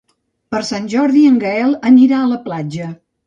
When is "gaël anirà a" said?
1.45-2.31